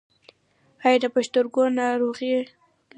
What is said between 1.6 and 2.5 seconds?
ناروغي لرئ؟